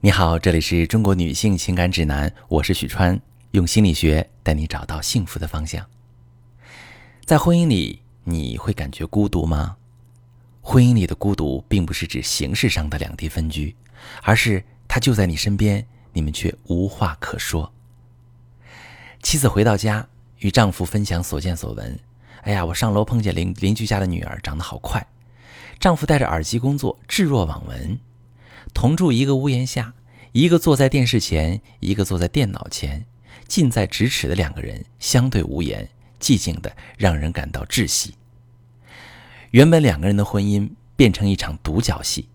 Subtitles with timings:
[0.00, 5.84] 你好，这里是中国女性情感指南，我是许川，用心理学带你找到幸福的方向。
[7.24, 9.76] 在婚姻里，你会感觉孤独吗？
[10.60, 13.74] 婚姻里的孤独，并不是指形式上的两地分居，
[14.22, 17.72] 而是他就在你身边，你们却无话可说。
[19.20, 20.06] 妻子回到家，
[20.38, 21.98] 与丈夫分享所见所闻。
[22.42, 25.04] 哎呀，我上楼碰见邻邻居家的女儿，长得好快。
[25.80, 27.98] 丈夫戴着耳机工作，置若罔闻。
[28.72, 29.94] 同住一个屋檐下，
[30.32, 33.06] 一个坐在电视前，一个坐在电脑前，
[33.46, 35.88] 近在咫尺的两个人相对无言，
[36.20, 38.14] 寂静的让人感到窒息。
[39.50, 42.28] 原本两个人的婚姻变成一场独角戏，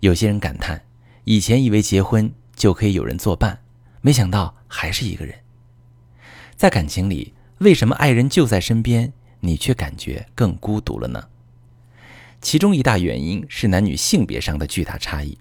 [0.00, 0.82] 有些人感叹：
[1.24, 3.60] 以前以为结婚就可以有人作伴，
[4.00, 5.34] 没想到还是一个人。
[6.54, 11.28] 在感情里，为什么爱人就在身边，你却感觉更孤独了呢？
[12.40, 15.38] 其中一大原因是男女性别上的巨大差异。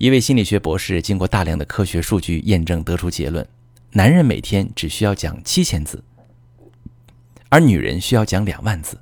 [0.00, 3.46] 一位心理学博士经过大量的科学数据验证，得出结论：
[3.90, 6.02] 男人每天只需要讲七千字，
[7.50, 8.98] 而女人需要讲两万字。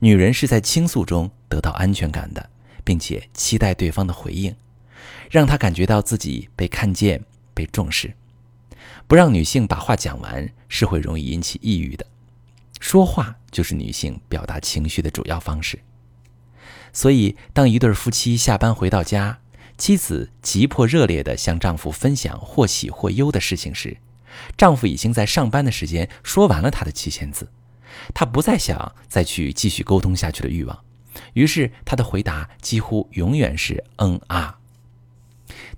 [0.00, 2.50] 女人是在倾诉中得到安全感的，
[2.84, 4.54] 并且期待对方的回应，
[5.30, 8.12] 让她感觉到自己被看见、被重视。
[9.06, 12.04] 不让女性把话讲完，是会容易引起抑郁的。
[12.78, 15.78] 说话就是女性表达情绪的主要方式。
[16.92, 19.38] 所以，当一对夫妻下班回到家，
[19.80, 23.96] 妻子急迫热烈地向丈夫分享或喜或忧的事情时，
[24.54, 27.48] 丈夫已经在上班的时间说完了他的七千字，
[28.12, 30.84] 他不再想再去继续沟通下去的欲望，
[31.32, 34.58] 于是他的回答几乎永远是“嗯啊”。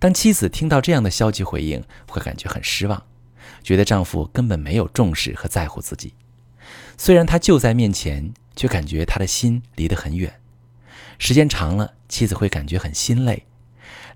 [0.01, 3.01] 当妻子听到这样的消极回应，会感觉很失望，
[3.63, 6.13] 觉得丈夫根本没有重视和在乎自己。
[6.99, 10.41] 虽然他就在面前，却感觉他的心离得很远。
[11.21, 13.47] 时间长了，妻子会感觉很心累。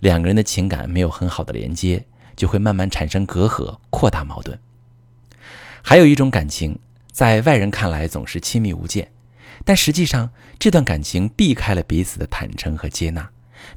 [0.01, 4.59] 两个人的情感没有很好的连接，就会慢慢产生隔阂，扩大矛盾。
[5.83, 6.79] 还有一种感情，
[7.13, 9.11] 在外人看来总是亲密无间，
[9.65, 13.31] 但实际上这段感情避开了彼此的坦诚和接纳，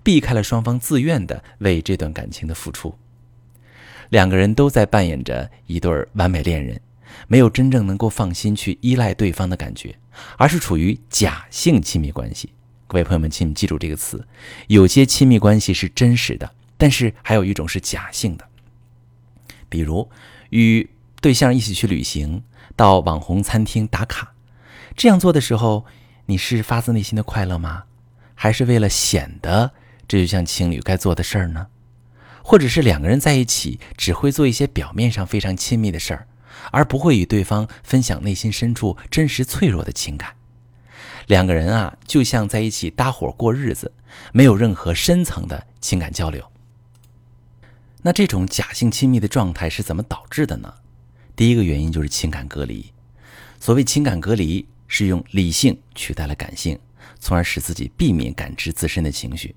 [0.03, 2.95] 避开了双方自愿的为这段感情的付出。
[4.09, 6.81] 两个人都在扮演着一对完美恋人，
[7.27, 9.95] 没有真正能够放心去依赖对方的感觉，
[10.37, 12.51] 而是处于假性亲密关系。
[12.89, 14.27] 各位朋友们，请记住这个词：
[14.65, 18.49] 有些亲密关系是真实的，但是还有一种是假性的。
[19.69, 20.09] 比如
[20.49, 20.89] 与
[21.21, 22.41] 对象一起去旅行，
[22.75, 24.33] 到网红餐厅打卡，
[24.97, 25.85] 这样做的时候，
[26.25, 27.83] 你是发自内心的快乐吗？
[28.33, 29.71] 还是为了显得
[30.07, 31.67] 这就像情侣该做的事儿呢？
[32.41, 36.27] 或者是两个人在一起只会做一些表面上非常亲密的事儿，
[36.71, 40.33] 而不会与对方分享内心深处真实脆弱的情感？
[41.29, 43.91] 两个人啊，就像在一起搭伙过日子，
[44.33, 46.43] 没有任何深层的情感交流。
[48.01, 50.73] 那这种假性亲密的状态是怎么导致的呢？
[51.35, 52.91] 第一个原因就是情感隔离。
[53.59, 56.79] 所谓情感隔离，是用理性取代了感性，
[57.19, 59.53] 从而使自己避免感知自身的情绪。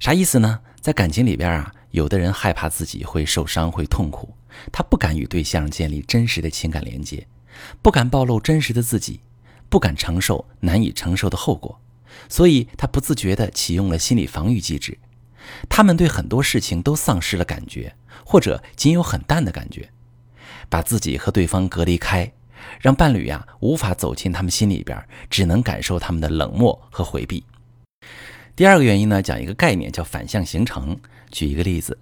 [0.00, 0.58] 啥意思呢？
[0.80, 4.34] 在感情里边啊，有的人害怕自己会受伤、会痛苦，
[4.72, 7.28] 他不敢与对象建立真实的情感连接，
[7.80, 9.20] 不敢暴露真实的自己。
[9.70, 11.80] 不敢承受难以承受的后果，
[12.28, 14.98] 所以他不自觉地启用了心理防御机制。
[15.68, 17.94] 他们对很多事情都丧失了感觉，
[18.26, 19.88] 或者仅有很淡的感觉，
[20.68, 22.30] 把自己和对方隔离开，
[22.80, 27.44] 让伴侣呀无法走进他们心里边，只能感受他们的冷漠和回避。
[28.54, 30.98] 第二个原因呢，讲一个概念叫反向形成。
[31.30, 31.96] 举一个例子，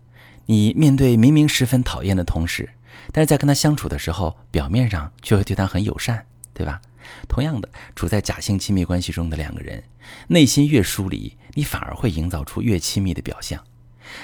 [0.46, 2.70] 你面对明明十分讨厌的同事，
[3.12, 6.24] 但是在跟他相处的时候，表面上却会对他很友善，
[6.54, 6.80] 对吧？
[7.28, 9.82] 同样的，处在假性亲密关系中的两个人，
[10.28, 13.62] 内心越疏离，你反而会营造出越亲密的表象。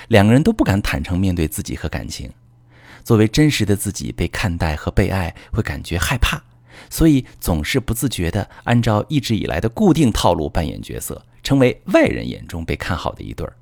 [0.08, 2.32] 两个人都不敢坦诚面对自己和感情，
[3.02, 6.42] 作为真实的自己被看待和被爱，会感觉害怕，
[6.88, 13.54] 所以总是不自觉地按照一直以来的固定套路扮演角色，成为外人眼中被看好的一对儿。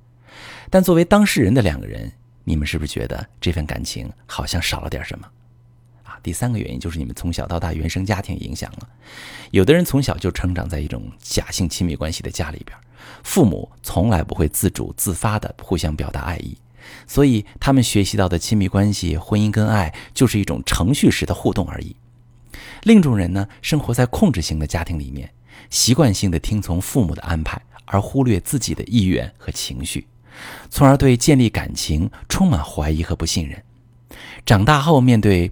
[0.71, 2.13] 但作为当事人的两个人，
[2.45, 5.29] 你们是不是觉得这份感情好像少了点什么？
[6.23, 8.89] 第三个原因就是你们从小到大原生家庭影响了，
[9.51, 12.79] 有的人从小就成长在一种假性亲密关系的家里边，
[13.25, 16.57] 父母从来不会自主自发的互相表达爱意，
[17.09, 21.97] 所以他们学习到的亲密关系、婚姻跟爱就是一种程序式的互动而已。
[22.85, 25.29] 另一种人呢，生活在控制型的家庭里面，
[25.71, 30.07] 习惯性的听从父母的安排，而忽略自己的意愿和情绪，
[30.71, 33.61] 从而对建立感情充满怀疑和不信任。
[34.47, 35.51] 长大后面对。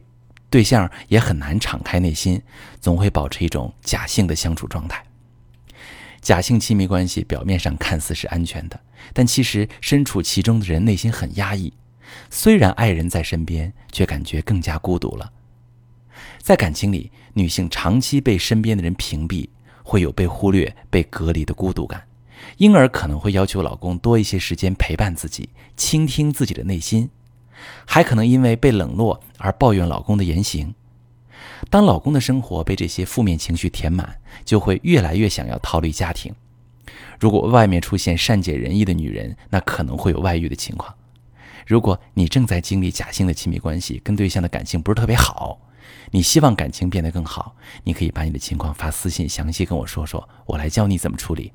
[0.50, 2.42] 对象也很难敞开内心，
[2.80, 5.02] 总会保持一种假性的相处状态。
[6.20, 8.78] 假性亲密关系表面上看似是安全的，
[9.14, 11.72] 但其实身处其中的人内心很压抑。
[12.28, 15.32] 虽然爱人在身边，却感觉更加孤独了。
[16.38, 19.48] 在感情里，女性长期被身边的人屏蔽，
[19.84, 22.02] 会有被忽略、被隔离的孤独感，
[22.56, 27.08] 因而可能会要求老公多一些时间陪伴自己，倾听自己的内心，
[27.86, 30.74] 还可能因为被冷落而抱怨老公的言行。
[31.68, 36.34] 当老公的生活被这些负面情绪填满，就会越来越想要逃离家庭。
[37.18, 40.94] 如果外面出现善解人意的女人，那可能会有外遇的情况。
[41.66, 45.60] 如果你正在经历假性的亲密关系，跟对象的感情不是特别好，
[46.10, 47.54] 你希望感情变得更好，
[47.84, 51.52] 你可以把你的情况发私信，详细跟我说说，我来教你怎么处理。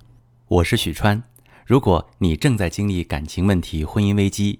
[0.48, 1.22] 我是许川，
[1.66, 4.60] 如果你正在经历感情问题、婚姻危机，